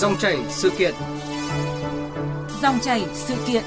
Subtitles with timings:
[0.00, 0.94] Dòng chảy sự kiện.
[2.62, 3.62] Dòng chảy sự kiện.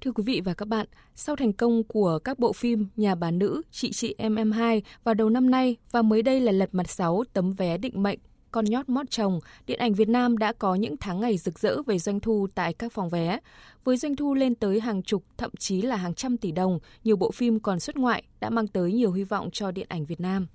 [0.00, 3.30] Thưa quý vị và các bạn, sau thành công của các bộ phim Nhà bà
[3.30, 6.68] nữ, Chị chị em em hai vào đầu năm nay và mới đây là Lật
[6.72, 8.18] mặt 6 tấm vé định mệnh
[8.50, 11.82] con nhót mót chồng, điện ảnh Việt Nam đã có những tháng ngày rực rỡ
[11.86, 13.38] về doanh thu tại các phòng vé.
[13.84, 17.16] Với doanh thu lên tới hàng chục, thậm chí là hàng trăm tỷ đồng, nhiều
[17.16, 20.20] bộ phim còn xuất ngoại đã mang tới nhiều hy vọng cho điện ảnh Việt
[20.20, 20.46] Nam.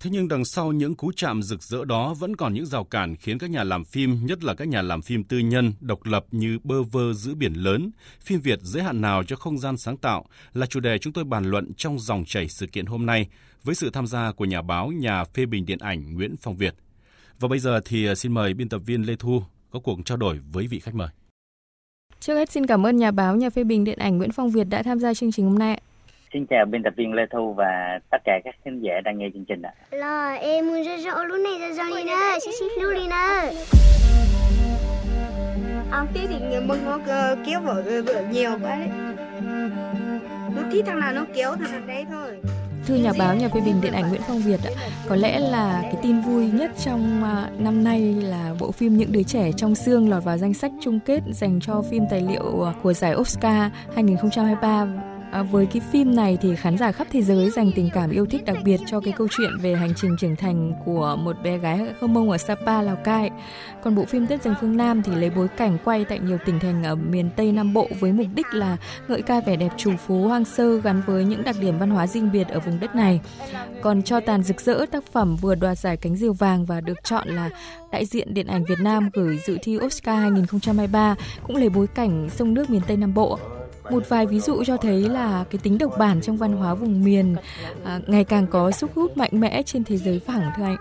[0.00, 3.16] Thế nhưng đằng sau những cú chạm rực rỡ đó vẫn còn những rào cản
[3.16, 6.24] khiến các nhà làm phim, nhất là các nhà làm phim tư nhân, độc lập
[6.30, 9.96] như bơ vơ giữa biển lớn, phim Việt giới hạn nào cho không gian sáng
[9.96, 13.28] tạo là chủ đề chúng tôi bàn luận trong dòng chảy sự kiện hôm nay
[13.64, 16.74] với sự tham gia của nhà báo, nhà phê bình điện ảnh Nguyễn Phong Việt.
[17.40, 20.16] Và bây giờ thì à, xin mời biên tập viên Lê Thu có cuộc trao
[20.16, 21.08] đổi với vị khách mời.
[22.20, 24.64] Trước hết xin cảm ơn nhà báo, nhà phê bình điện ảnh Nguyễn Phong Việt
[24.70, 25.80] đã tham gia chương trình hôm nay.
[26.32, 29.26] Xin chào biên tập viên Lê Thu và tất cả các khán giả đang nghe
[29.34, 29.74] chương trình ạ.
[29.90, 33.52] Là em muốn rất rõ lúc này ra Johnny nè, xí xí lưu đi nè.
[35.90, 36.98] Ông tí thì người mừng nó
[37.46, 38.88] kéo vợ vợ nhiều quá đấy.
[40.56, 42.40] Nó tí thằng nào nó kéo thằng đấy thôi.
[42.86, 44.70] Thưa nhà báo, nhà phê bình điện ảnh Nguyễn Phong Việt, ạ
[45.08, 49.12] có lẽ là cái tin vui nhất trong à, năm nay là bộ phim Những
[49.12, 52.62] đứa trẻ trong xương lọt vào danh sách chung kết dành cho phim tài liệu
[52.62, 54.86] à, của giải Oscar 2023
[55.30, 58.26] À, với cái phim này thì khán giả khắp thế giới dành tình cảm yêu
[58.26, 61.58] thích đặc biệt cho cái câu chuyện về hành trình trưởng thành của một bé
[61.58, 63.30] gái Hơ Mông ở Sapa, Lào Cai.
[63.82, 66.58] Còn bộ phim Tết dành phương Nam thì lấy bối cảnh quay tại nhiều tỉnh
[66.58, 68.76] thành ở miền Tây Nam Bộ với mục đích là
[69.08, 72.06] ngợi ca vẻ đẹp trù phú hoang sơ gắn với những đặc điểm văn hóa
[72.06, 73.20] riêng biệt ở vùng đất này.
[73.82, 77.04] Còn cho tàn rực rỡ tác phẩm vừa đoạt giải cánh diều vàng và được
[77.04, 77.50] chọn là
[77.92, 82.28] đại diện điện ảnh Việt Nam gửi dự thi Oscar 2023 cũng lấy bối cảnh
[82.30, 83.38] sông nước miền Tây Nam Bộ
[83.90, 87.04] một vài ví dụ cho thấy là cái tính độc bản trong văn hóa vùng
[87.04, 87.36] miền
[87.84, 90.76] à, ngày càng có sức hút mạnh mẽ trên thế giới phẳng thưa anh.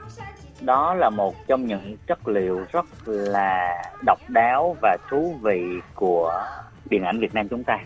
[0.62, 5.62] Đó là một trong những chất liệu rất là độc đáo và thú vị
[5.96, 6.44] của
[6.90, 7.80] điện ảnh Việt Nam chúng ta.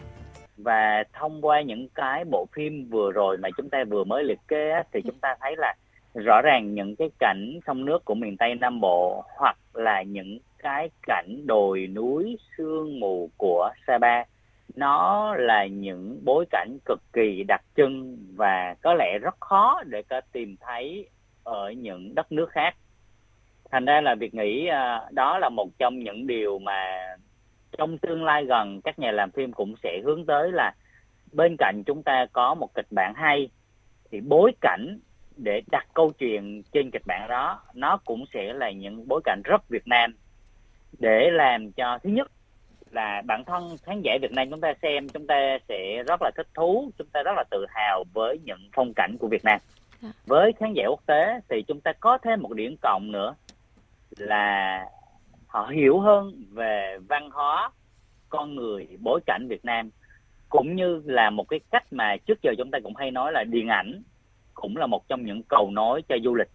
[0.57, 4.39] Và thông qua những cái bộ phim vừa rồi mà chúng ta vừa mới liệt
[4.47, 5.75] kê thì chúng ta thấy là
[6.13, 10.39] rõ ràng những cái cảnh sông nước của miền Tây Nam Bộ hoặc là những
[10.63, 14.23] cái cảnh đồi núi sương mù của Sapa
[14.75, 20.03] nó là những bối cảnh cực kỳ đặc trưng và có lẽ rất khó để
[20.09, 21.09] có tìm thấy
[21.43, 22.75] ở những đất nước khác.
[23.71, 27.07] Thành ra là việc nghĩ à, đó là một trong những điều mà
[27.77, 30.73] trong tương lai gần, các nhà làm phim cũng sẽ hướng tới là
[31.31, 33.49] bên cạnh chúng ta có một kịch bản hay,
[34.11, 34.99] thì bối cảnh
[35.35, 39.41] để đặt câu chuyện trên kịch bản đó, nó cũng sẽ là những bối cảnh
[39.43, 40.15] rất Việt Nam
[40.99, 42.31] để làm cho, thứ nhất
[42.93, 46.31] là bản thân khán giả Việt Nam chúng ta xem chúng ta sẽ rất là
[46.35, 49.59] thích thú chúng ta rất là tự hào với những phong cảnh của Việt Nam
[50.01, 50.09] dạ.
[50.25, 53.35] với khán giả quốc tế thì chúng ta có thêm một điểm cộng nữa
[54.17, 54.85] là
[55.47, 57.71] họ hiểu hơn về văn hóa
[58.29, 59.89] con người bối cảnh Việt Nam
[60.49, 63.43] cũng như là một cái cách mà trước giờ chúng ta cũng hay nói là
[63.43, 64.03] điện ảnh
[64.53, 66.49] cũng là một trong những cầu nối cho du lịch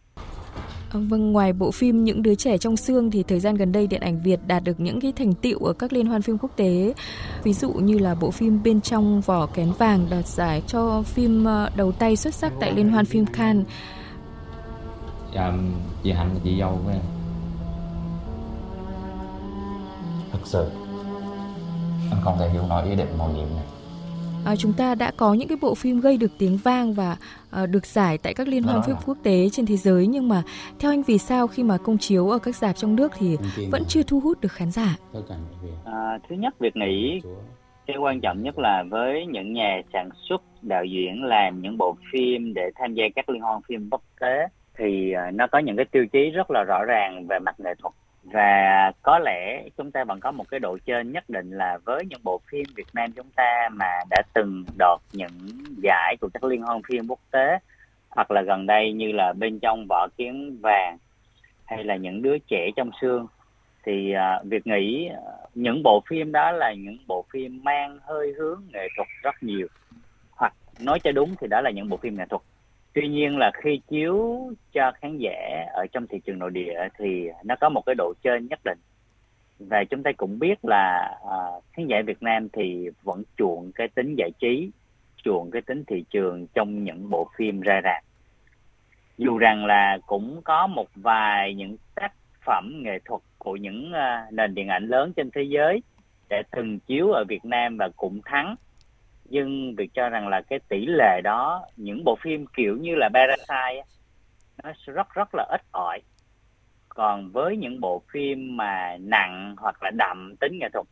[0.92, 3.86] Vâng, vâng, ngoài bộ phim Những đứa trẻ trong xương thì thời gian gần đây
[3.86, 6.50] điện ảnh Việt đạt được những cái thành tựu ở các liên hoan phim quốc
[6.56, 6.94] tế.
[7.42, 11.44] Ví dụ như là bộ phim Bên trong vỏ kén vàng đạt giải cho phim
[11.44, 13.66] ờ, đầu tay xuất sắc tại liên hoan phim Cannes.
[15.34, 15.52] Dạ,
[16.02, 17.00] chị Hạnh là chị dâu của em.
[20.32, 20.68] Thật sự,
[22.10, 23.64] anh không thể hiểu nổi ý định màu nhiệm này
[24.48, 27.16] à, chúng ta đã có những cái bộ phim gây được tiếng vang và
[27.50, 30.06] à, được giải tại các liên hoan phim quốc tế trên thế giới.
[30.06, 30.42] Nhưng mà
[30.80, 33.36] theo anh vì sao khi mà công chiếu ở các dạp trong nước thì
[33.70, 34.96] vẫn chưa thu hút được khán giả?
[35.84, 37.20] À, thứ nhất việc nghĩ
[37.86, 41.96] cái quan trọng nhất là với những nhà sản xuất đạo diễn làm những bộ
[42.12, 44.48] phim để tham gia các liên hoan phim quốc tế
[44.78, 47.94] thì nó có những cái tiêu chí rất là rõ ràng về mặt nghệ thuật
[48.32, 52.04] và có lẽ chúng ta vẫn có một cái độ trên nhất định là với
[52.08, 55.32] những bộ phim Việt Nam chúng ta mà đã từng đoạt những
[55.82, 57.58] giải của các liên hoan phim quốc tế
[58.10, 60.98] hoặc là gần đây như là bên trong vỏ kiến vàng
[61.64, 63.26] hay là những đứa trẻ trong xương
[63.84, 65.20] thì à, uh, việc nghĩ à,
[65.54, 69.66] những bộ phim đó là những bộ phim mang hơi hướng nghệ thuật rất nhiều.
[70.30, 72.42] Hoặc nói cho đúng thì đó là những bộ phim nghệ thuật
[73.00, 74.40] tuy nhiên là khi chiếu
[74.72, 78.12] cho khán giả ở trong thị trường nội địa thì nó có một cái độ
[78.22, 78.78] chơi nhất định.
[79.58, 83.88] Và chúng ta cũng biết là uh, khán giả Việt Nam thì vẫn chuộng cái
[83.88, 84.70] tính giải trí
[85.24, 88.02] chuộng cái tính thị trường trong những bộ phim ra rạp.
[89.18, 92.12] Dù rằng là cũng có một vài những tác
[92.46, 95.82] phẩm nghệ thuật của những uh, nền điện ảnh lớn trên thế giới
[96.30, 98.56] để từng chiếu ở Việt Nam và cũng thắng
[99.28, 103.08] nhưng việc cho rằng là cái tỷ lệ đó, những bộ phim kiểu như là
[103.14, 103.84] Parasite
[104.64, 106.00] nó rất rất là ít ỏi.
[106.88, 110.86] Còn với những bộ phim mà nặng hoặc là đậm tính nghệ thuật,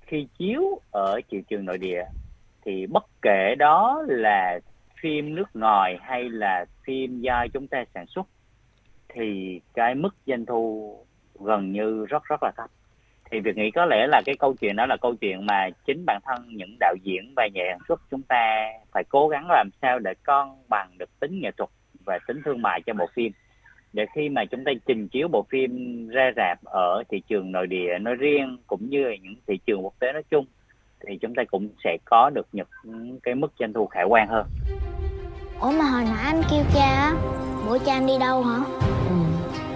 [0.00, 2.04] khi chiếu ở thị trường nội địa,
[2.64, 4.58] thì bất kể đó là
[5.02, 8.26] phim nước ngoài hay là phim do chúng ta sản xuất,
[9.08, 10.96] thì cái mức doanh thu
[11.40, 12.70] gần như rất rất là thấp
[13.30, 16.04] thì việc nghĩ có lẽ là cái câu chuyện đó là câu chuyện mà chính
[16.06, 19.68] bản thân những đạo diễn và nhà sản xuất chúng ta phải cố gắng làm
[19.82, 21.70] sao để con bằng được tính nghệ thuật
[22.04, 23.32] và tính thương mại cho bộ phim
[23.92, 25.70] để khi mà chúng ta trình chiếu bộ phim
[26.08, 29.84] ra rạp ở thị trường nội địa nói riêng cũng như là những thị trường
[29.84, 30.46] quốc tế nói chung
[31.06, 34.46] thì chúng ta cũng sẽ có được những cái mức doanh thu khả quan hơn.
[35.60, 37.12] Ủa mà hồi nãy anh kêu cha
[37.66, 38.56] bữa cha anh đi đâu hả?
[39.08, 39.16] Ừ,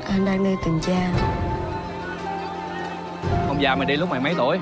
[0.04, 1.10] anh đang đi tìm cha
[3.60, 4.58] già mày đi lúc mày mấy tuổi?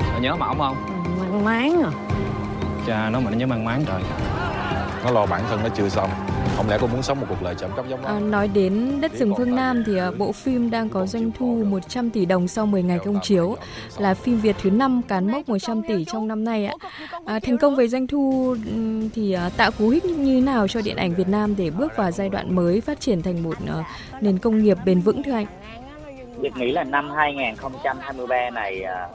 [0.00, 0.76] Mày nhớ mà ông không?
[1.20, 1.90] Mang máng à
[2.86, 4.02] Cha nó mà nó nhớ mang máng trời
[5.04, 6.10] Nó lo bản thân nó chưa xong
[6.58, 8.08] không lẽ cô muốn sống một cuộc đời trộm cắp giống nó?
[8.08, 11.64] À, nói đến Đất rừng phương Nam thì uh, bộ phim đang có doanh thu
[11.66, 13.56] 100 tỷ đồng sau 10 ngày công chiếu,
[13.98, 16.74] là phim Việt thứ 5 cán mốc 100 tỷ trong năm nay ạ.
[17.26, 18.56] À, thành công về doanh thu
[19.14, 22.10] thì uh, tạo cú hích như nào cho điện ảnh Việt Nam để bước vào
[22.10, 23.84] giai đoạn mới phát triển thành một uh,
[24.22, 25.46] nền công nghiệp bền vững thưa anh?
[26.40, 29.08] Việt nghĩ là năm 2023 này à,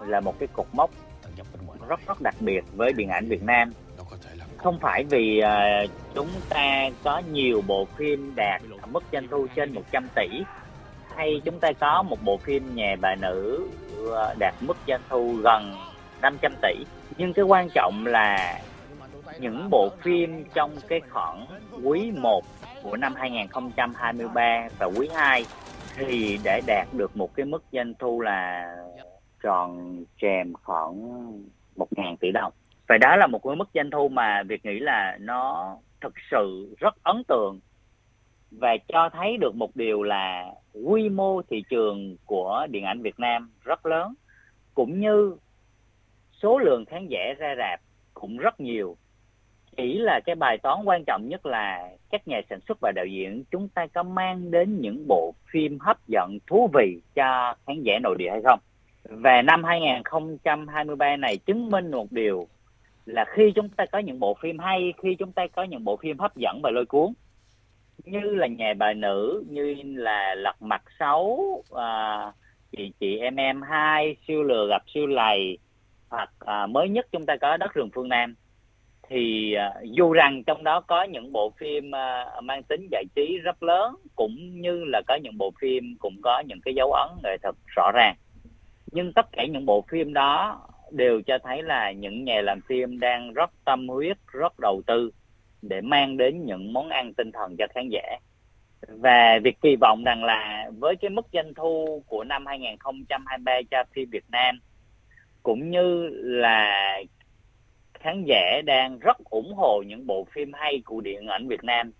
[0.00, 0.90] là một cái cột mốc
[1.88, 3.72] rất rất đặc biệt với điện ảnh Việt Nam.
[4.56, 5.84] Không phải vì à,
[6.14, 10.28] chúng ta có nhiều bộ phim đạt mức doanh thu trên 100 tỷ,
[11.16, 13.68] hay chúng ta có một bộ phim nhà bà nữ
[14.16, 15.74] à, đạt mức doanh thu gần
[16.22, 16.74] 500 tỷ.
[17.16, 18.60] Nhưng cái quan trọng là
[19.40, 21.46] những bộ phim trong cái khoảng
[21.82, 22.44] quý 1
[22.82, 25.44] của năm 2023 và quý 2
[25.98, 28.76] thì để đạt được một cái mức doanh thu là
[29.42, 30.94] tròn trèm khoảng
[31.76, 32.52] một ngàn tỷ đồng.
[32.88, 36.74] Và đó là một cái mức doanh thu mà việc nghĩ là nó thực sự
[36.78, 37.60] rất ấn tượng
[38.50, 40.52] và cho thấy được một điều là
[40.84, 44.14] quy mô thị trường của điện ảnh Việt Nam rất lớn,
[44.74, 45.36] cũng như
[46.42, 47.80] số lượng khán giả ra rạp
[48.14, 48.96] cũng rất nhiều
[49.78, 53.06] chỉ là cái bài toán quan trọng nhất là các nhà sản xuất và đạo
[53.06, 57.82] diễn chúng ta có mang đến những bộ phim hấp dẫn thú vị cho khán
[57.82, 58.60] giả nội địa hay không?
[59.04, 62.46] Và năm 2023 này chứng minh một điều
[63.06, 65.96] là khi chúng ta có những bộ phim hay khi chúng ta có những bộ
[65.96, 67.12] phim hấp dẫn và lôi cuốn
[68.04, 72.32] như là nhà bà nữ như là lật mặt xấu à,
[72.72, 75.58] chị chị em em hai siêu lừa gặp siêu lầy
[76.08, 78.34] hoặc à, mới nhất chúng ta có đất rừng phương nam
[79.08, 83.38] thì uh, dù rằng trong đó có những bộ phim uh, mang tính giải trí
[83.38, 87.10] rất lớn cũng như là có những bộ phim cũng có những cái dấu ấn
[87.22, 88.14] nghệ thuật rõ ràng
[88.92, 90.60] nhưng tất cả những bộ phim đó
[90.90, 95.10] đều cho thấy là những nhà làm phim đang rất tâm huyết, rất đầu tư
[95.62, 98.18] để mang đến những món ăn tinh thần cho khán giả.
[98.88, 103.84] Và việc kỳ vọng rằng là với cái mức doanh thu của năm 2023 cho
[103.92, 104.58] phim Việt Nam
[105.42, 106.98] cũng như là
[108.00, 111.92] khán giả đang rất ủng hộ những bộ phim hay của điện ảnh Việt Nam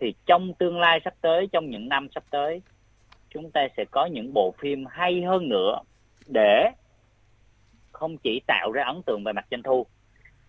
[0.00, 2.62] thì trong tương lai sắp tới, trong những năm sắp tới,
[3.34, 5.78] chúng ta sẽ có những bộ phim hay hơn nữa
[6.26, 6.70] để
[7.92, 9.86] không chỉ tạo ra ấn tượng về mặt doanh thu,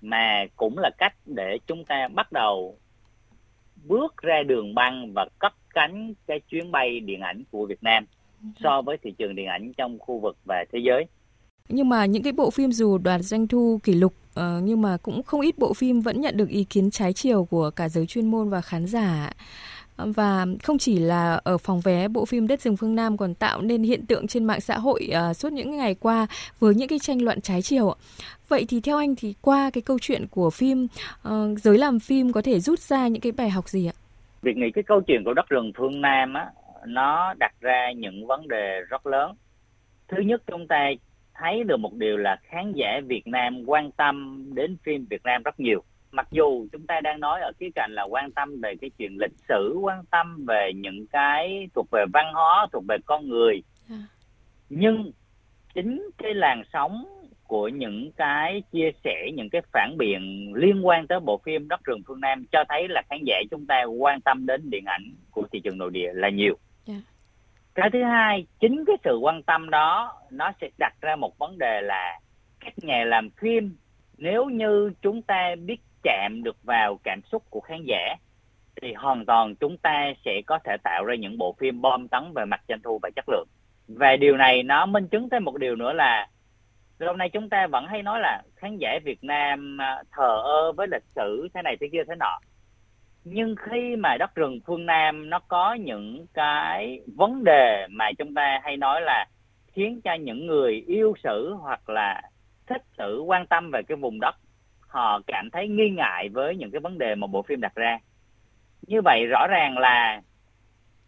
[0.01, 2.77] mà cũng là cách để chúng ta bắt đầu
[3.85, 8.05] bước ra đường băng và cất cánh cái chuyến bay điện ảnh của Việt Nam
[8.63, 11.05] so với thị trường điện ảnh trong khu vực và thế giới.
[11.69, 14.97] Nhưng mà những cái bộ phim dù đoạt doanh thu kỷ lục Ờ, nhưng mà
[14.97, 18.05] cũng không ít bộ phim vẫn nhận được ý kiến trái chiều của cả giới
[18.05, 19.31] chuyên môn và khán giả.
[19.95, 23.33] Ờ, và không chỉ là ở phòng vé, bộ phim Đất rừng phương Nam còn
[23.33, 26.27] tạo nên hiện tượng trên mạng xã hội uh, suốt những ngày qua
[26.59, 27.95] với những cái tranh luận trái chiều.
[28.47, 30.87] Vậy thì theo anh thì qua cái câu chuyện của phim,
[31.27, 33.93] uh, giới làm phim có thể rút ra những cái bài học gì ạ?
[34.41, 36.51] Việc nghĩ cái câu chuyện của Đất rừng phương Nam á,
[36.87, 39.31] nó đặt ra những vấn đề rất lớn.
[40.07, 40.89] Thứ nhất chúng ta
[41.39, 45.43] thấy được một điều là khán giả Việt Nam quan tâm đến phim Việt Nam
[45.43, 48.75] rất nhiều mặc dù chúng ta đang nói ở khía cạnh là quan tâm về
[48.81, 52.97] cái chuyện lịch sử quan tâm về những cái thuộc về văn hóa thuộc về
[53.05, 53.95] con người à.
[54.69, 55.11] nhưng
[55.73, 57.05] chính cái làn sóng
[57.43, 61.83] của những cái chia sẻ những cái phản biện liên quan tới bộ phim đất
[61.83, 65.03] rừng phương nam cho thấy là khán giả chúng ta quan tâm đến điện ảnh
[65.31, 66.57] của thị trường nội địa là nhiều
[67.81, 71.57] cái thứ hai, chính cái sự quan tâm đó, nó sẽ đặt ra một vấn
[71.57, 72.19] đề là
[72.59, 73.75] các nhà làm phim,
[74.17, 78.15] nếu như chúng ta biết chạm được vào cảm xúc của khán giả,
[78.81, 82.33] thì hoàn toàn chúng ta sẽ có thể tạo ra những bộ phim bom tấn
[82.35, 83.47] về mặt doanh thu và chất lượng.
[83.87, 86.27] Và điều này nó minh chứng thêm một điều nữa là
[86.99, 90.71] lâu nay chúng ta vẫn hay nói là khán giả Việt Nam à, thờ ơ
[90.71, 92.39] với lịch sử thế này thế kia thế nọ
[93.23, 98.33] nhưng khi mà đất rừng phương Nam nó có những cái vấn đề mà chúng
[98.33, 99.25] ta hay nói là
[99.73, 102.21] khiến cho những người yêu sử hoặc là
[102.67, 104.35] thích sử quan tâm về cái vùng đất,
[104.87, 107.99] họ cảm thấy nghi ngại với những cái vấn đề mà bộ phim đặt ra.
[108.87, 110.21] Như vậy rõ ràng là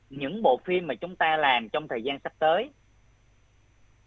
[0.09, 2.69] những bộ phim mà chúng ta làm trong thời gian sắp tới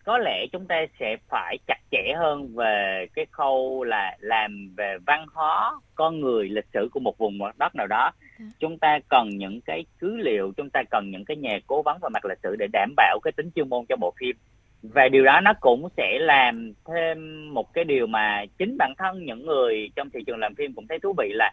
[0.05, 4.97] có lẽ chúng ta sẽ phải chặt chẽ hơn về cái khâu là làm về
[5.07, 8.47] văn hóa con người lịch sử của một vùng đất nào đó dạ.
[8.61, 11.99] chúng ta cần những cái cứ liệu chúng ta cần những cái nhà cố vấn
[12.03, 14.37] về mặt lịch sử để đảm bảo cái tính chuyên môn cho bộ phim
[14.83, 19.25] và điều đó nó cũng sẽ làm thêm một cái điều mà chính bản thân
[19.25, 21.53] những người trong thị trường làm phim cũng thấy thú vị là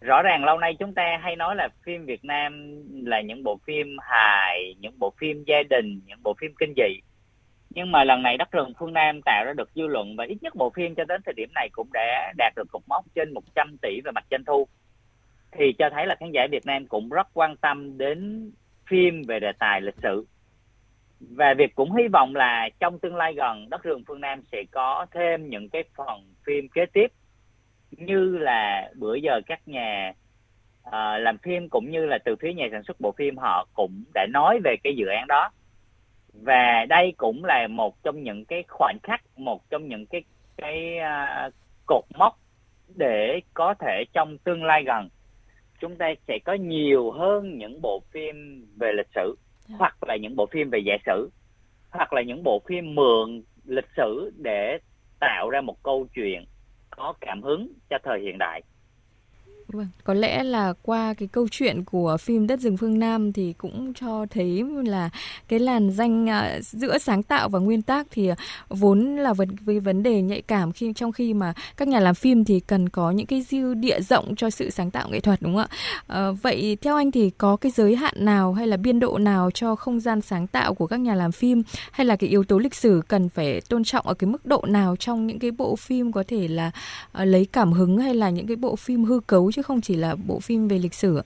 [0.00, 3.58] rõ ràng lâu nay chúng ta hay nói là phim Việt Nam là những bộ
[3.66, 7.00] phim hài, những bộ phim gia đình, những bộ phim kinh dị.
[7.76, 10.36] Nhưng mà lần này Đất rừng phương Nam tạo ra được dư luận và ít
[10.40, 13.34] nhất bộ phim cho đến thời điểm này cũng đã đạt được cột mốc trên
[13.34, 14.66] 100 tỷ về mặt doanh thu.
[15.52, 18.50] Thì cho thấy là khán giả Việt Nam cũng rất quan tâm đến
[18.90, 20.26] phim về đề tài lịch sử.
[21.20, 24.62] Và việc cũng hy vọng là trong tương lai gần Đất rừng phương Nam sẽ
[24.70, 27.12] có thêm những cái phần phim kế tiếp
[27.90, 30.12] như là bữa giờ các nhà
[30.88, 34.04] uh, làm phim cũng như là từ phía nhà sản xuất bộ phim họ cũng
[34.14, 35.50] đã nói về cái dự án đó
[36.42, 40.22] và đây cũng là một trong những cái khoảnh khắc một trong những cái
[40.56, 41.54] cái uh,
[41.86, 42.38] cột mốc
[42.96, 45.08] để có thể trong tương lai gần
[45.80, 49.36] chúng ta sẽ có nhiều hơn những bộ phim về lịch sử
[49.68, 49.80] yeah.
[49.80, 51.30] hoặc là những bộ phim về giả sử
[51.90, 54.78] hoặc là những bộ phim mượn lịch sử để
[55.20, 56.44] tạo ra một câu chuyện
[56.90, 58.62] có cảm hứng cho thời hiện đại
[59.68, 63.52] Vâng, có lẽ là qua cái câu chuyện của phim Đất rừng phương Nam thì
[63.58, 65.10] cũng cho thấy là
[65.48, 68.30] cái làn danh à, giữa sáng tạo và nguyên tác thì
[68.68, 72.14] vốn là vấn với vấn đề nhạy cảm khi trong khi mà các nhà làm
[72.14, 75.42] phim thì cần có những cái dư địa rộng cho sự sáng tạo nghệ thuật
[75.42, 75.76] đúng không ạ?
[76.06, 79.50] À, vậy theo anh thì có cái giới hạn nào hay là biên độ nào
[79.50, 82.58] cho không gian sáng tạo của các nhà làm phim hay là cái yếu tố
[82.58, 85.76] lịch sử cần phải tôn trọng ở cái mức độ nào trong những cái bộ
[85.76, 86.70] phim có thể là
[87.22, 89.96] uh, lấy cảm hứng hay là những cái bộ phim hư cấu chứ không chỉ
[89.96, 91.22] là bộ phim về lịch sử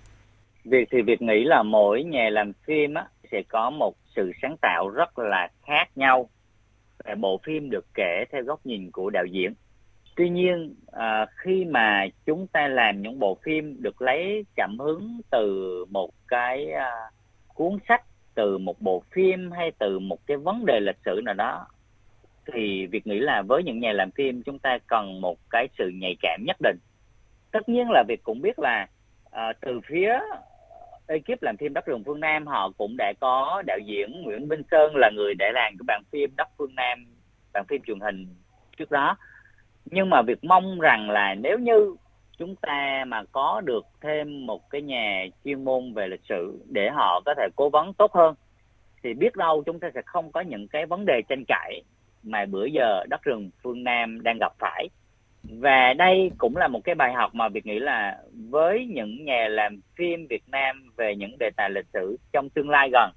[0.65, 4.57] Việc thì việc nghĩ là mỗi nhà làm phim á, sẽ có một sự sáng
[4.63, 6.29] tạo rất là khác nhau.
[7.05, 9.53] Và bộ phim được kể theo góc nhìn của đạo diễn.
[10.17, 15.21] Tuy nhiên à, khi mà chúng ta làm những bộ phim được lấy cảm hứng
[15.31, 16.91] từ một cái à,
[17.55, 21.35] cuốn sách, từ một bộ phim hay từ một cái vấn đề lịch sử nào
[21.35, 21.67] đó
[22.53, 25.89] thì việc nghĩ là với những nhà làm phim chúng ta cần một cái sự
[25.89, 26.79] nhạy cảm nhất định
[27.51, 28.87] tất nhiên là việc cũng biết là
[29.27, 30.19] uh, từ phía
[31.07, 34.63] ekip làm phim đất rừng phương nam họ cũng đã có đạo diễn nguyễn minh
[34.71, 37.07] sơn là người đã làm cái bản phim đất phương nam
[37.53, 38.27] bản phim truyền hình
[38.79, 39.17] trước đó.
[39.85, 41.97] Nhưng mà việc mong rằng là nếu như
[42.39, 46.91] chúng ta mà có được thêm một cái nhà chuyên môn về lịch sử để
[46.91, 48.35] họ có thể cố vấn tốt hơn
[49.03, 51.83] thì biết đâu chúng ta sẽ không có những cái vấn đề tranh cãi
[52.23, 54.89] mà bữa giờ đất rừng phương Nam đang gặp phải
[55.43, 58.19] và đây cũng là một cái bài học mà việc nghĩ là
[58.51, 62.71] với những nhà làm phim Việt Nam về những đề tài lịch sử trong tương
[62.71, 63.11] lai gần,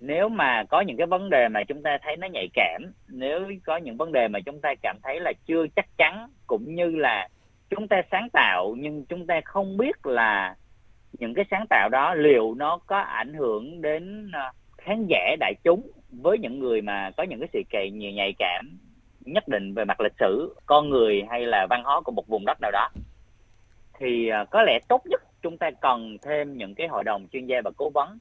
[0.00, 3.52] nếu mà có những cái vấn đề mà chúng ta thấy nó nhạy cảm, nếu
[3.64, 6.90] có những vấn đề mà chúng ta cảm thấy là chưa chắc chắn cũng như
[6.90, 7.28] là
[7.70, 10.54] chúng ta sáng tạo nhưng chúng ta không biết là
[11.18, 15.54] những cái sáng tạo đó liệu nó có ảnh hưởng đến ờ, khán giả đại
[15.64, 18.78] chúng với những người mà có những cái sự kỳ nhiều nhạy cảm
[19.26, 22.44] nhất định về mặt lịch sử, con người hay là văn hóa của một vùng
[22.46, 22.88] đất nào đó,
[23.98, 27.46] thì à, có lẽ tốt nhất chúng ta cần thêm những cái hội đồng chuyên
[27.46, 28.18] gia và cố vấn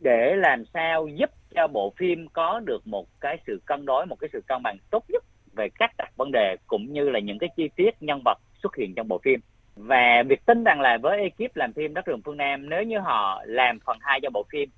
[0.00, 4.16] để làm sao giúp cho bộ phim có được một cái sự cân đối, một
[4.20, 5.24] cái sự cân bằng tốt nhất
[5.56, 8.76] về các đặt vấn đề cũng như là những cái chi tiết nhân vật xuất
[8.76, 9.40] hiện trong bộ phim.
[9.76, 12.98] Và việc tin rằng là với ekip làm phim đất rừng phương nam, nếu như
[12.98, 14.70] họ làm phần 2 cho bộ phim,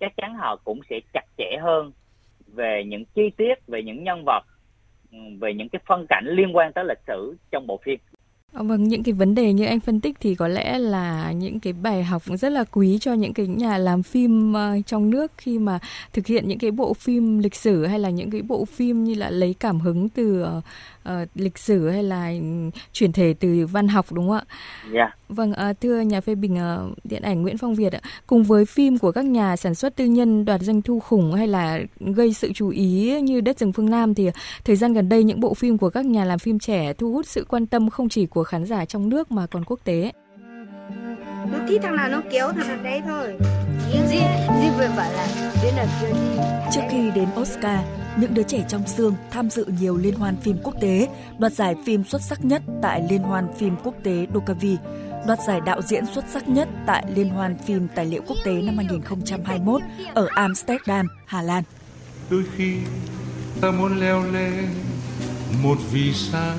[0.00, 1.92] chắc chắn họ cũng sẽ chặt chẽ hơn
[2.46, 4.44] về những chi tiết, về những nhân vật
[5.12, 7.98] Ừ, về những cái phân cảnh liên quan tới lịch sử trong bộ phim.
[8.52, 11.60] Ờ, vâng, những cái vấn đề như anh phân tích thì có lẽ là những
[11.60, 15.32] cái bài học rất là quý cho những cái nhà làm phim ờ, trong nước
[15.38, 15.78] khi mà
[16.12, 19.14] thực hiện những cái bộ phim lịch sử hay là những cái bộ phim như
[19.14, 20.60] là lấy cảm hứng từ ờ,
[21.08, 22.32] uh, lịch sử hay là
[22.92, 24.44] chuyển thể từ văn học đúng không ạ?
[24.82, 24.94] Yeah.
[24.94, 25.16] Dạ.
[25.28, 28.64] Vâng, uh, thưa nhà phê bình uh, điện ảnh Nguyễn Phong Việt ạ, cùng với
[28.64, 32.34] phim của các nhà sản xuất tư nhân đoạt doanh thu khủng hay là gây
[32.34, 34.30] sự chú ý như Đất rừng phương Nam thì
[34.64, 37.26] thời gian gần đây những bộ phim của các nhà làm phim trẻ thu hút
[37.26, 40.12] sự quan tâm không chỉ của khán giả trong nước mà còn quốc tế.
[41.52, 43.36] Nó thích thằng nào nó kéo thằng đấy thôi.
[46.72, 47.80] Trước khi đến Oscar,
[48.16, 51.74] những đứa trẻ trong xương tham dự nhiều liên hoan phim quốc tế, đoạt giải
[51.86, 54.76] phim xuất sắc nhất tại Liên hoan phim quốc tế Dokavi,
[55.26, 58.52] đoạt giải đạo diễn xuất sắc nhất tại Liên hoan phim tài liệu quốc tế
[58.52, 59.82] năm 2021
[60.14, 61.64] ở Amsterdam, Hà Lan.
[62.30, 62.76] Đôi khi
[63.60, 64.68] ta muốn leo lên
[65.62, 66.56] một vì sao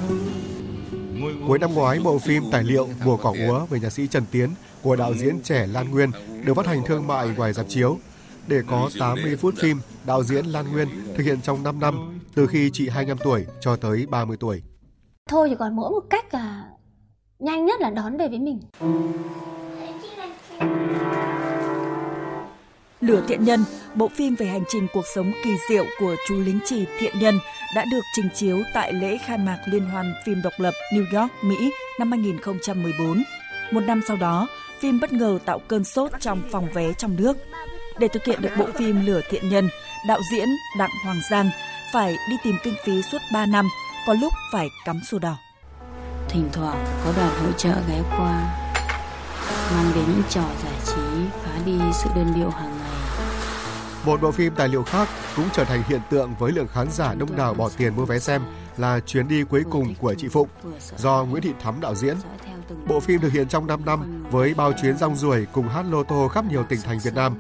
[1.48, 4.50] Cuối năm ngoái, bộ phim tài liệu Mùa cỏ úa về nhạc sĩ Trần Tiến
[4.84, 6.12] của đạo diễn trẻ Lan Nguyên
[6.46, 7.98] được phát hành thương mại ngoài dạp chiếu.
[8.48, 12.48] Để có 80 phút phim, đạo diễn Lan Nguyên thực hiện trong 5 năm, từ
[12.48, 14.62] khi chị 25 tuổi cho tới 30 tuổi.
[15.30, 16.64] Thôi thì còn mỗi một cách là
[17.40, 18.60] nhanh nhất là đón về với mình.
[23.02, 23.64] Lửa Thiện Nhân,
[23.96, 27.40] bộ phim về hành trình cuộc sống kỳ diệu của chú lính trì Thiện Nhân
[27.76, 31.32] đã được trình chiếu tại lễ khai mạc Liên hoan phim độc lập New York,
[31.44, 33.24] Mỹ năm 2014.
[33.72, 34.48] Một năm sau đó,
[34.82, 37.38] phim bất ngờ tạo cơn sốt trong phòng vé trong nước.
[38.00, 39.70] Để thực hiện được bộ phim Lửa Thiện Nhân,
[40.08, 41.50] đạo diễn Đặng Hoàng Giang
[41.94, 43.68] phải đi tìm kinh phí suốt 3 năm,
[44.08, 45.38] có lúc phải cắm sổ đỏ.
[46.30, 48.58] Thỉnh thoảng có đoàn hội trợ ghé qua,
[49.72, 52.92] mang đến những trò giải trí phá đi sự đơn điệu hàng ngày.
[54.06, 57.14] Một bộ phim tài liệu khác cũng trở thành hiện tượng với lượng khán giả
[57.14, 58.42] đông đảo bỏ tiền mua vé xem
[58.78, 60.48] là Chuyến đi cuối cùng của chị Phụng
[60.98, 62.18] do Nguyễn Thị Thắm đạo diễn.
[62.88, 66.04] Bộ phim được hiện trong 5 năm với bao chuyến rong ruổi cùng hát lô
[66.04, 67.36] tô khắp nhiều tỉnh thành Việt Nam.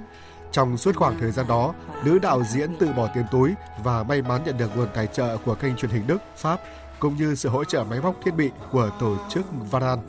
[0.51, 1.73] Trong suốt khoảng thời gian đó,
[2.05, 5.37] nữ đạo diễn tự bỏ tiền túi và may mắn nhận được nguồn tài trợ
[5.45, 6.59] của kênh truyền hình Đức, Pháp
[6.99, 9.99] cũng như sự hỗ trợ máy móc thiết bị của tổ chức Varan.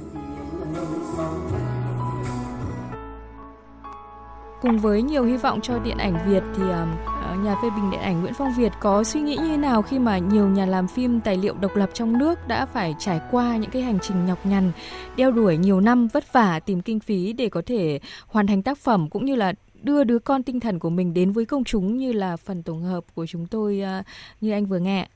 [4.62, 8.00] Cùng với nhiều hy vọng cho điện ảnh Việt thì uh, nhà phê bình điện
[8.00, 10.88] ảnh Nguyễn Phong Việt có suy nghĩ như thế nào khi mà nhiều nhà làm
[10.88, 14.26] phim tài liệu độc lập trong nước đã phải trải qua những cái hành trình
[14.26, 14.72] nhọc nhằn,
[15.16, 18.78] đeo đuổi nhiều năm vất vả tìm kinh phí để có thể hoàn thành tác
[18.78, 21.96] phẩm cũng như là đưa đứa con tinh thần của mình đến với công chúng
[21.96, 24.02] như là phần tổng hợp của chúng tôi à,
[24.40, 25.06] như anh vừa nghe.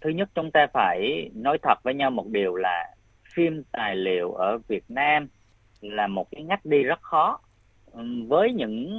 [0.00, 2.94] Thứ nhất chúng ta phải nói thật với nhau một điều là
[3.34, 5.28] phim tài liệu ở Việt Nam
[5.80, 7.40] là một cái ngách đi rất khó
[8.28, 8.90] với những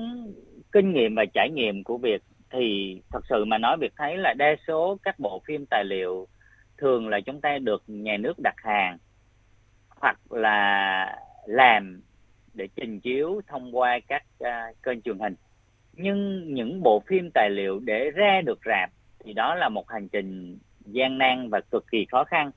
[0.72, 2.22] kinh nghiệm và trải nghiệm của việc
[2.56, 6.28] thì thật sự mà nói việc thấy là đa số các bộ phim tài liệu
[6.78, 8.98] thường là chúng ta được nhà nước đặt hàng
[9.89, 12.02] hoặc là làm
[12.54, 15.36] để trình chiếu thông qua các uh, kênh truyền hình.
[15.94, 18.89] Nhưng những bộ phim tài liệu để ra được rạp
[19.24, 22.52] thì đó là một hành trình gian nan và cực kỳ khó khăn.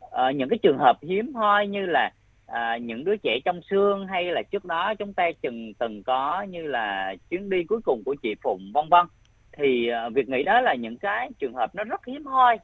[0.00, 2.12] Ờ, những cái trường hợp hiếm hoi như là
[2.52, 6.42] à, những đứa trẻ trong xương hay là trước đó chúng ta từng từng có
[6.42, 9.06] như là chuyến đi cuối cùng của chị Phụng vân vân.
[9.52, 12.58] Thì à, việc nghĩ đó là những cái trường hợp nó rất hiếm hoi.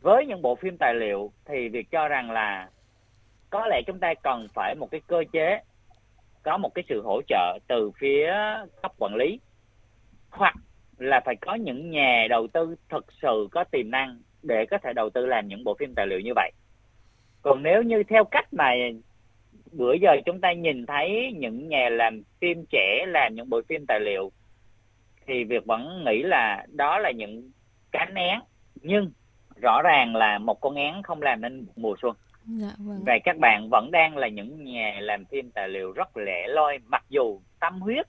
[0.00, 2.68] Với những bộ phim tài liệu thì việc cho rằng là
[3.50, 5.60] có lẽ chúng ta cần phải một cái cơ chế
[6.42, 8.32] có một cái sự hỗ trợ từ phía
[8.82, 9.40] cấp quản lý
[10.30, 10.54] hoặc
[10.98, 14.92] là phải có những nhà đầu tư thực sự có tiềm năng để có thể
[14.92, 16.52] đầu tư làm những bộ phim tài liệu như vậy
[17.42, 18.72] còn nếu như theo cách mà
[19.72, 23.86] bữa giờ chúng ta nhìn thấy những nhà làm phim trẻ làm những bộ phim
[23.86, 24.32] tài liệu
[25.26, 27.50] thì việc vẫn nghĩ là đó là những
[27.92, 28.38] cánh én
[28.74, 29.10] nhưng
[29.62, 32.16] rõ ràng là một con én không làm nên mùa xuân.
[32.44, 33.02] Dạ, vâng.
[33.06, 36.78] và các bạn vẫn đang là những nhà làm phim tài liệu rất lẻ loi
[36.86, 38.06] mặc dù tâm huyết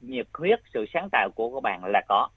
[0.00, 2.28] nhiệt huyết sự sáng tạo của các bạn là có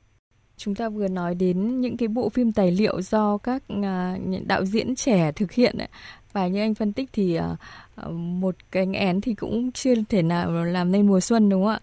[0.60, 4.66] chúng ta vừa nói đến những cái bộ phim tài liệu do các à, đạo
[4.66, 5.78] diễn trẻ thực hiện
[6.34, 7.56] và như anh phân tích thì à,
[7.96, 11.72] à, một cánh én thì cũng chưa thể nào làm nên mùa xuân, đúng không
[11.72, 11.80] ạ?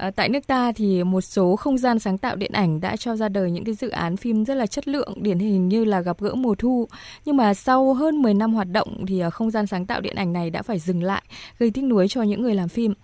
[0.00, 3.16] À, tại nước ta thì một số không gian sáng tạo điện ảnh đã cho
[3.16, 6.00] ra đời những cái dự án phim rất là chất lượng, điển hình như là
[6.00, 6.88] gặp gỡ mùa thu.
[7.24, 10.16] Nhưng mà sau hơn 10 năm hoạt động thì ờ, không gian sáng tạo điện
[10.16, 11.22] ảnh này đã phải dừng lại,
[11.58, 12.94] gây tiếc nuối cho những người làm phim.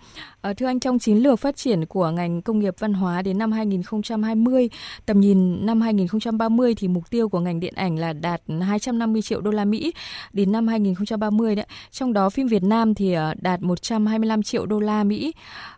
[0.41, 3.37] À, thưa anh, trong chiến lược phát triển của ngành công nghiệp văn hóa đến
[3.37, 4.69] năm 2020,
[5.05, 9.41] tầm nhìn năm 2030 thì mục tiêu của ngành điện ảnh là đạt 250 triệu
[9.41, 9.93] đô la Mỹ
[10.33, 11.65] đến năm 2030 đấy.
[11.91, 15.33] Trong đó phim Việt Nam thì đạt 125 triệu đô la Mỹ.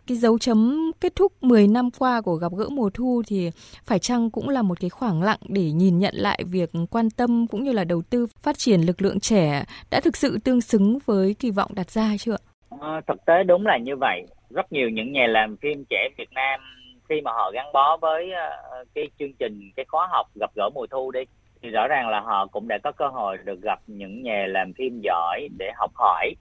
[0.06, 3.50] Cái dấu chấm kết thúc 10 năm qua của gặp gỡ mùa thu thì
[3.84, 7.46] phải chăng cũng là một cái khoảng lặng để nhìn nhận lại việc quan tâm
[7.46, 10.98] cũng như là đầu tư phát triển lực lượng trẻ đã thực sự tương xứng
[11.06, 12.36] với kỳ vọng đặt ra chưa?
[12.80, 16.32] À, thực tế đúng là như vậy rất nhiều những nhà làm phim trẻ Việt
[16.34, 16.60] Nam
[17.08, 18.30] khi mà họ gắn bó với
[18.70, 21.20] ờ, cái chương trình cái khóa học gặp gỡ mùa thu đi
[21.62, 24.72] thì rõ ràng là họ cũng đã có cơ hội được gặp những nhà làm
[24.72, 26.34] phim giỏi để học hỏi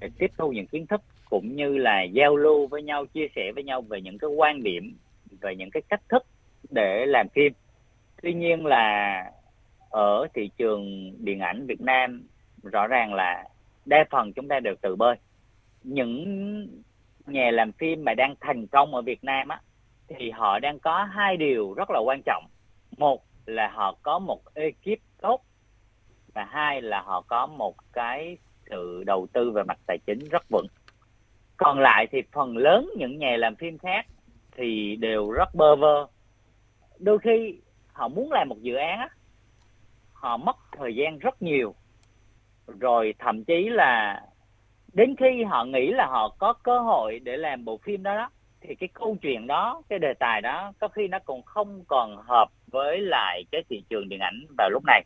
[0.00, 3.52] để tiếp thu những kiến thức cũng như là giao lưu với nhau, chia sẻ
[3.54, 4.96] với nhau về những cái quan điểm,
[5.40, 6.22] về những cái cách thức
[6.70, 7.52] để làm phim.
[8.22, 9.24] Tuy nhiên là
[9.90, 12.22] ở thị trường điện ảnh Việt Nam,
[12.62, 13.44] rõ ràng là
[13.86, 15.16] đa phần chúng ta đều tự bơi.
[15.82, 16.24] Những
[17.26, 19.60] nhà làm phim mà đang thành công ở Việt Nam á,
[20.08, 22.44] thì họ đang có hai điều rất là quan trọng.
[22.98, 25.40] Một là họ có một ekip tốt,
[26.34, 28.36] và hai là họ có một cái
[28.70, 30.66] sự đầu tư về mặt tài chính rất vững
[31.60, 34.06] còn lại thì phần lớn những nhà làm phim khác
[34.56, 36.06] thì đều rất bơ vơ.
[36.98, 37.60] Đôi khi
[37.92, 39.08] họ muốn làm một dự án á,
[40.12, 41.74] họ mất thời gian rất nhiều.
[42.80, 44.22] Rồi thậm chí là
[44.92, 48.30] đến khi họ nghĩ là họ có cơ hội để làm bộ phim đó đó,
[48.60, 52.16] thì cái câu chuyện đó, cái đề tài đó, có khi nó còn không còn
[52.16, 55.04] hợp với lại cái thị trường điện ảnh vào lúc này.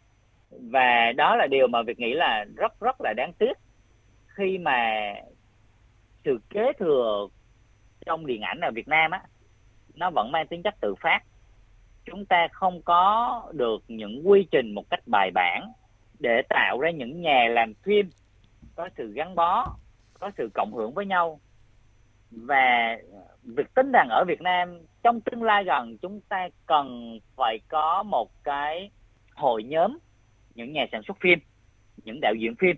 [0.51, 3.59] Và đó là điều mà việc nghĩ là rất rất là đáng tiếc.
[4.27, 5.13] Khi mà
[6.25, 7.29] sự kế thừa
[8.07, 9.23] trong điện ảnh ở Việt Nam á,
[9.95, 11.21] nó vẫn mang tính chất tự phát.
[12.05, 15.73] Chúng ta không có được những quy trình một cách bài bản
[16.19, 18.11] để tạo ra những nhà làm phim
[18.77, 19.77] có sự gắn bó,
[20.21, 21.41] có sự cộng hưởng với nhau.
[22.31, 22.99] Và
[23.43, 28.03] việc tính rằng ở Việt Nam, trong tương lai gần, chúng ta cần phải có
[28.03, 28.91] một cái
[29.35, 29.99] hội nhóm,
[30.55, 31.39] những nhà sản xuất phim,
[32.05, 32.77] những đạo diễn phim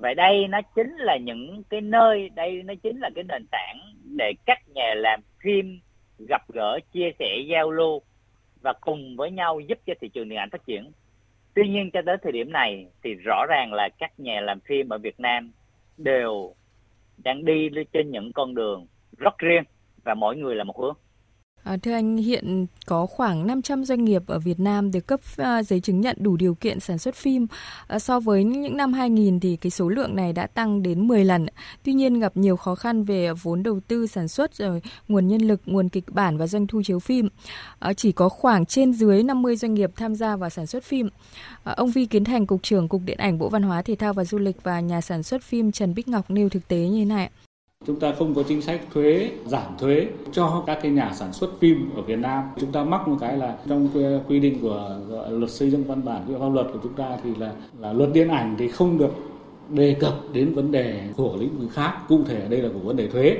[0.00, 3.78] vậy đây nó chính là những cái nơi, đây nó chính là cái nền tảng
[4.16, 5.80] để các nhà làm phim
[6.28, 8.02] gặp gỡ, chia sẻ, giao lưu
[8.60, 10.92] và cùng với nhau giúp cho thị trường điện ảnh phát triển.
[11.54, 14.88] Tuy nhiên cho tới thời điểm này thì rõ ràng là các nhà làm phim
[14.88, 15.52] ở Việt Nam
[15.96, 16.54] đều
[17.24, 18.86] đang đi trên những con đường
[19.18, 19.64] rất riêng
[20.04, 20.94] và mỗi người là một hướng.
[21.66, 25.62] À, thưa anh, hiện có khoảng 500 doanh nghiệp ở Việt Nam được cấp à,
[25.62, 27.46] giấy chứng nhận đủ điều kiện sản xuất phim.
[27.86, 31.24] À, so với những năm 2000 thì cái số lượng này đã tăng đến 10
[31.24, 31.46] lần.
[31.84, 35.40] Tuy nhiên gặp nhiều khó khăn về vốn đầu tư sản xuất rồi nguồn nhân
[35.40, 37.28] lực, nguồn kịch bản và doanh thu chiếu phim.
[37.78, 41.08] À, chỉ có khoảng trên dưới 50 doanh nghiệp tham gia vào sản xuất phim.
[41.64, 44.12] À, ông Vi Kiến Thành, cục trưởng Cục Điện ảnh Bộ Văn hóa Thể thao
[44.12, 46.98] và Du lịch và nhà sản xuất phim Trần Bích Ngọc nêu thực tế như
[46.98, 47.30] thế này.
[47.84, 51.50] Chúng ta không có chính sách thuế, giảm thuế cho các cái nhà sản xuất
[51.60, 52.42] phim ở Việt Nam.
[52.60, 53.88] Chúng ta mắc một cái là trong
[54.28, 54.96] quy định của
[55.30, 58.12] luật xây dựng văn bản của pháp luật của chúng ta thì là là luật
[58.12, 59.10] điện ảnh thì không được
[59.68, 61.92] đề cập đến vấn đề của lĩnh vực khác.
[62.08, 63.36] Cụ thể ở đây là của vấn đề thuế.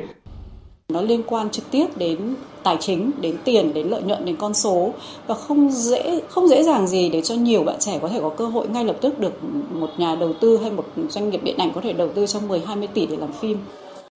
[0.88, 4.54] Nó liên quan trực tiếp đến tài chính, đến tiền, đến lợi nhuận, đến con
[4.54, 4.92] số
[5.26, 8.28] và không dễ không dễ dàng gì để cho nhiều bạn trẻ có thể có
[8.28, 9.32] cơ hội ngay lập tức được
[9.72, 12.48] một nhà đầu tư hay một doanh nghiệp điện ảnh có thể đầu tư trong
[12.48, 13.58] 10 20 tỷ để làm phim.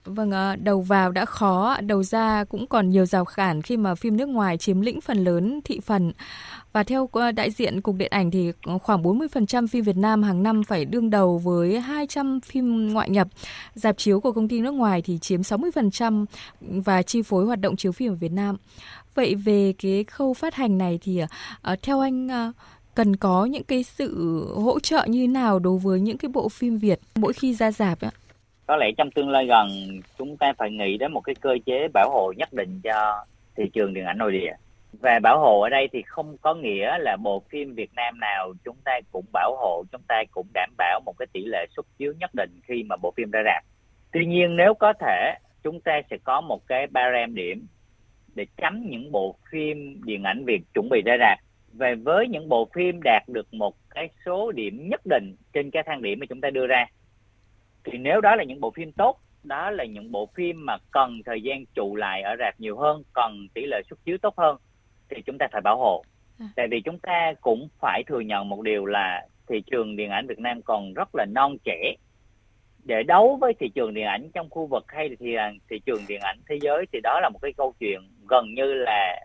[0.05, 0.31] Vâng,
[0.63, 4.29] đầu vào đã khó, đầu ra cũng còn nhiều rào cản khi mà phim nước
[4.29, 6.13] ngoài chiếm lĩnh phần lớn thị phần.
[6.73, 10.43] Và theo ờ, đại diện Cục Điện ảnh thì khoảng 40% phim Việt Nam hàng
[10.43, 13.29] năm phải đương đầu với 200 phim ngoại nhập.
[13.75, 16.27] Dạp chiếu của công ty nước ngoài thì chiếm 60%
[16.61, 18.57] và chi phối hoạt động chiếu phim ở Việt Nam.
[19.15, 21.21] Vậy về cái khâu phát hành này thì
[21.63, 22.53] ờ, theo anh ờ,
[22.95, 26.79] cần có những cái sự hỗ trợ như nào đối với những cái bộ phim
[26.79, 28.11] Việt mỗi khi ra dạp ạ?
[28.71, 29.69] Có lẽ trong tương lai gần,
[30.19, 33.25] chúng ta phải nghĩ đến một cái cơ chế bảo hộ nhất định cho
[33.57, 34.53] thị trường điện ảnh nội địa.
[34.93, 38.53] Và bảo hộ ở đây thì không có nghĩa là bộ phim Việt Nam nào
[38.65, 41.87] chúng ta cũng bảo hộ, chúng ta cũng đảm bảo một cái tỷ lệ xuất
[41.99, 43.65] chiếu nhất định khi mà bộ phim ra rạp.
[44.13, 47.67] Tuy nhiên, nếu có thể, chúng ta sẽ có một cái barem điểm
[48.35, 51.39] để chấm những bộ phim điện ảnh Việt chuẩn bị ra rạp.
[51.73, 55.83] Và với những bộ phim đạt được một cái số điểm nhất định trên cái
[55.87, 56.87] thang điểm mà chúng ta đưa ra
[57.85, 61.21] thì nếu đó là những bộ phim tốt đó là những bộ phim mà cần
[61.27, 64.57] thời gian trụ lại ở rạp nhiều hơn cần tỷ lệ xuất chiếu tốt hơn
[65.11, 66.05] thì chúng ta phải bảo hộ.
[66.39, 66.47] À.
[66.57, 70.27] tại vì chúng ta cũng phải thừa nhận một điều là thị trường điện ảnh
[70.27, 71.95] Việt Nam còn rất là non trẻ.
[72.85, 75.37] Để đấu với thị trường điện ảnh trong khu vực hay thì
[75.71, 78.75] thị trường điện ảnh thế giới thì đó là một cái câu chuyện gần như
[78.75, 79.21] là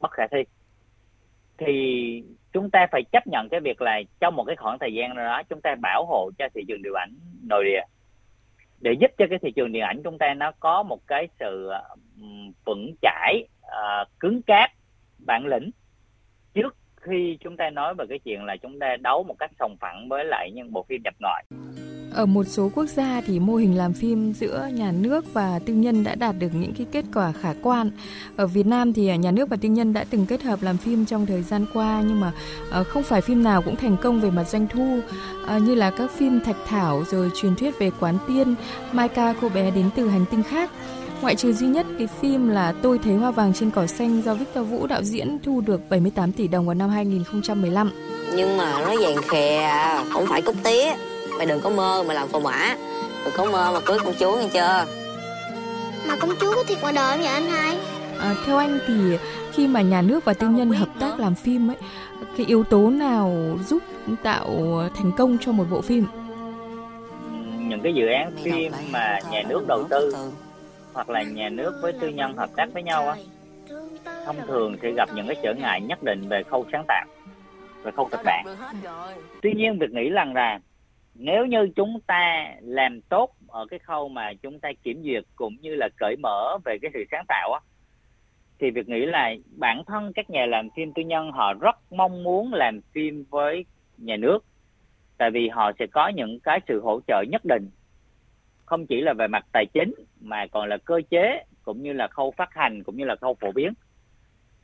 [0.00, 0.44] bất khả thi.
[1.58, 5.14] Thì chúng ta phải chấp nhận cái việc là trong một cái khoảng thời gian
[5.14, 7.80] nào đó chúng ta bảo hộ cho thị trường điện ảnh nội địa
[8.80, 11.68] để giúp cho cái thị trường điện ảnh chúng ta nó có một cái sự
[11.68, 11.96] ờ,
[12.64, 14.70] vững chãi uh, cứng cáp
[15.18, 15.70] bản lĩnh.
[16.54, 19.76] Trước khi chúng ta nói về cái chuyện là chúng ta đấu một cách sòng
[19.80, 21.44] phẳng với lại những bộ phim nhập ngoại
[22.16, 25.72] ở một số quốc gia thì mô hình làm phim giữa nhà nước và tư
[25.72, 27.90] nhân đã đạt được những cái kết quả khả quan.
[28.36, 30.76] Ở Việt Nam thì à, nhà nước và tư nhân đã từng kết hợp làm
[30.76, 32.32] phim trong thời gian qua nhưng mà
[32.70, 35.00] ờ, không phải phim nào cũng thành công về mặt doanh thu
[35.46, 38.54] ờ, như là các phim Thạch Thảo rồi truyền thuyết về Quán Tiên,
[38.92, 40.70] Mai Ca cô bé đến từ hành tinh khác.
[41.22, 44.34] Ngoại trừ duy nhất cái phim là Tôi thấy hoa vàng trên cỏ xanh do
[44.34, 47.90] Victor Vũ đạo diễn thu được 78 tỷ đồng vào năm 2015.
[48.36, 50.92] Nhưng mà nó vàng khè, à, không phải cúc tía
[51.36, 52.76] mày đừng có mơ mà làm phò mã.
[53.24, 54.84] Đừng có mơ mà cưới công chúa nghe chưa?
[56.08, 57.78] Mà công chúa có thiệt ngoài đời không vậy anh hai?
[58.20, 58.94] À, theo anh thì
[59.52, 61.76] khi mà nhà nước và tư nhân hợp tác làm phim ấy
[62.36, 63.82] cái yếu tố nào giúp
[64.22, 64.48] tạo
[64.94, 66.06] thành công cho một bộ phim?
[67.58, 70.12] Những cái dự án phim mà nhà nước đầu tư
[70.92, 73.16] hoặc là nhà nước với tư nhân hợp tác với nhau á
[74.26, 77.06] thông thường sẽ gặp những cái trở ngại nhất định về khâu sáng tạo
[77.82, 78.46] về khâu kịch bản.
[79.42, 80.58] Tuy nhiên việc nghĩ rằng là
[81.18, 85.56] nếu như chúng ta làm tốt ở cái khâu mà chúng ta kiểm duyệt cũng
[85.60, 87.60] như là cởi mở về cái sự sáng tạo á,
[88.58, 92.22] thì việc nghĩ là bản thân các nhà làm phim tư nhân họ rất mong
[92.22, 93.64] muốn làm phim với
[93.98, 94.44] nhà nước,
[95.18, 97.70] tại vì họ sẽ có những cái sự hỗ trợ nhất định.
[98.64, 102.08] Không chỉ là về mặt tài chính mà còn là cơ chế, cũng như là
[102.08, 103.72] khâu phát hành, cũng như là khâu phổ biến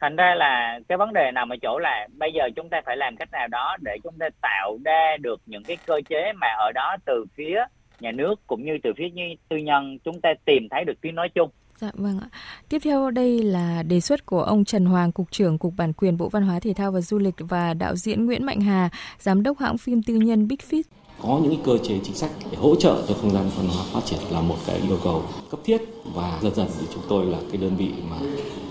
[0.03, 2.97] thành ra là cái vấn đề nằm ở chỗ là bây giờ chúng ta phải
[2.97, 6.47] làm cách nào đó để chúng ta tạo ra được những cái cơ chế mà
[6.47, 7.65] ở đó từ phía
[8.01, 9.09] nhà nước cũng như từ phía
[9.49, 12.29] tư nhân chúng ta tìm thấy được tiếng nói chung Dạ vâng ạ.
[12.69, 16.17] Tiếp theo đây là đề xuất của ông Trần Hoàng, Cục trưởng Cục Bản quyền
[16.19, 19.43] Bộ Văn hóa Thể thao và Du lịch và đạo diễn Nguyễn Mạnh Hà, Giám
[19.43, 20.83] đốc hãng phim tư nhân Big Fish.
[21.23, 24.01] Có những cơ chế chính sách để hỗ trợ cho không gian văn hóa phát
[24.05, 25.79] triển là một cái yêu cầu cấp thiết
[26.15, 28.17] và dần dần thì chúng tôi là cái đơn vị mà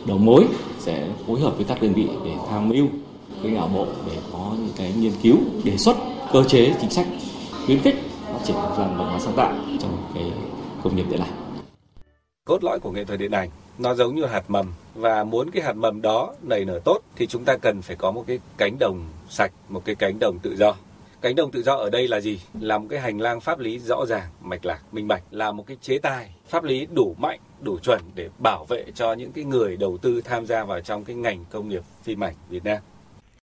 [0.08, 0.48] đầu mối
[0.82, 2.88] sẽ phối hợp với các đơn vị để tham mưu
[3.42, 5.96] với đảng bộ để có những cái nghiên cứu, đề xuất
[6.34, 7.08] cơ chế, chính sách
[7.66, 10.32] khuyến khích phát triển không gian văn hóa sáng tạo trong cái
[10.84, 11.34] công nghiệp điện ảnh.
[12.46, 14.66] Cốt lõi của nghệ thuật điện ảnh, nó giống như hạt mầm
[14.96, 18.12] và muốn cái hạt mầm đó nảy nở tốt thì chúng ta cần phải có
[18.12, 20.76] một cái cánh đồng sạch, một cái cánh đồng tự do
[21.22, 22.40] cánh đồng tự do ở đây là gì?
[22.60, 25.24] Là một cái hành lang pháp lý rõ ràng, mạch lạc, minh bạch.
[25.32, 29.14] Là một cái chế tài pháp lý đủ mạnh, đủ chuẩn để bảo vệ cho
[29.14, 32.36] những cái người đầu tư tham gia vào trong cái ngành công nghiệp phim ảnh
[32.50, 32.78] Việt Nam.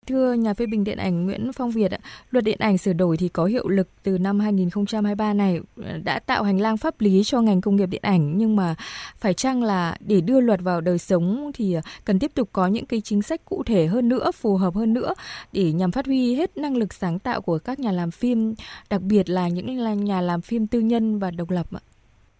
[0.07, 1.92] Thưa nhà phê bình điện ảnh Nguyễn Phong Việt,
[2.31, 6.19] luật điện ảnh sửa đổi thì có hiệu lực từ năm 2023 này ờ, đã
[6.19, 8.75] tạo hành lang pháp lý cho ngành công nghiệp điện ảnh nhưng mà
[9.16, 12.66] phải chăng là để đưa luật vào đời sống thì ờ, cần tiếp tục có
[12.66, 15.14] những cái chính sách cụ thể hơn nữa, phù hợp hơn nữa
[15.53, 18.55] để nhằm phát huy hết năng lực sáng tạo của các nhà làm phim,
[18.90, 21.81] đặc biệt là những là nhà làm phim tư nhân và độc lập ạ.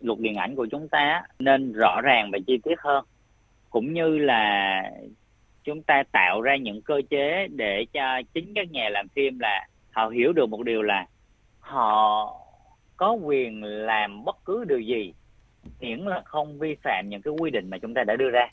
[0.00, 3.05] Luật điện ảnh của chúng ta nên rõ ràng và chi tiết hơn
[3.70, 4.83] cũng như là
[5.66, 9.66] chúng ta tạo ra những cơ chế để cho chính các nhà làm phim là
[9.90, 11.07] họ hiểu được một điều là
[11.61, 12.33] họ
[12.96, 15.12] có quyền làm bất cứ điều gì,
[15.81, 18.48] miễn là không vi phạm những cái quy định mà chúng ta đã đưa ra.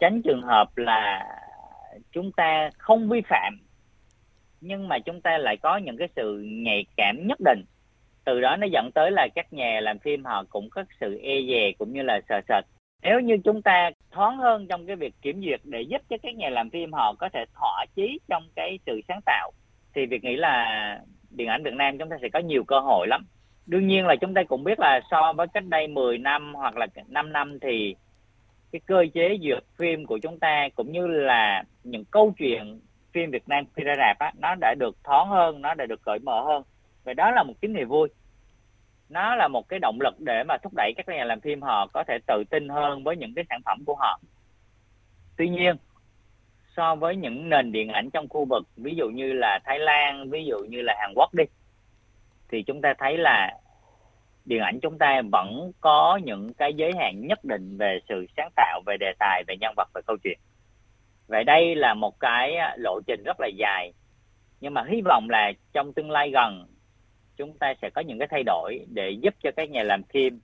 [0.00, 1.26] Tránh trường hợp là
[2.12, 3.58] chúng ta không vi phạm,
[4.60, 7.64] nhưng mà chúng ta lại có những cái sự nhạy cảm nhất định.
[8.24, 11.34] Từ đó nó dẫn tới là các nhà làm phim họ cũng có sự e
[11.48, 12.64] dè cũng như là sợ sệt
[13.02, 16.34] nếu như chúng ta thoáng hơn trong cái việc kiểm duyệt để giúp cho các
[16.34, 19.50] nhà làm phim họ có thể thỏa chí trong cái sự sáng tạo,
[19.94, 23.06] thì việc nghĩ là điện ảnh Việt Nam chúng ta sẽ có nhiều cơ hội
[23.08, 23.26] lắm.
[23.66, 26.76] Đương nhiên là chúng ta cũng biết là so với cách đây 10 năm hoặc
[26.76, 27.94] là 5 năm thì
[28.72, 32.80] cái cơ chế duyệt phim của chúng ta cũng như là những câu chuyện
[33.12, 36.02] phim Việt Nam khi ra rạp á, nó đã được thoáng hơn, nó đã được
[36.02, 36.62] cởi mở hơn.
[37.04, 38.08] Và đó là một tín hiệu vui
[39.08, 41.86] nó là một cái động lực để mà thúc đẩy các nhà làm phim họ
[41.92, 44.20] có thể tự tin hơn với những cái sản phẩm của họ.
[45.36, 45.76] Tuy nhiên,
[46.76, 50.30] so với những nền điện ảnh trong khu vực, ví dụ như là Thái Lan,
[50.30, 51.44] ví dụ như là Hàn Quốc đi,
[52.48, 53.58] thì chúng ta thấy là
[54.44, 58.50] điện ảnh chúng ta vẫn có những cái giới hạn nhất định về sự sáng
[58.56, 60.38] tạo, về đề tài, về nhân vật, về câu chuyện.
[61.26, 63.92] Vậy đây là một cái lộ trình rất là dài,
[64.60, 66.66] nhưng mà hy vọng là trong tương lai gần
[67.38, 70.40] chúng ta sẽ có những cái thay đổi để giúp cho các nhà làm phim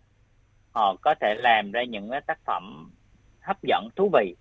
[0.71, 2.91] họ có thể làm ra những cái tác phẩm
[3.41, 4.35] hấp dẫn thú vị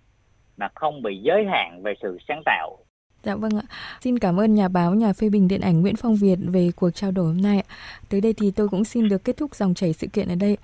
[0.56, 2.78] mà không bị giới hạn về sự sáng tạo
[3.24, 3.62] Dạ vâng ạ.
[4.00, 6.90] Xin cảm ơn nhà báo, nhà phê bình điện ảnh Nguyễn Phong Việt về cuộc
[6.90, 7.64] trao đổi hôm nay.
[8.08, 10.56] Tới đây thì tôi cũng xin được kết thúc dòng chảy sự kiện ở đây.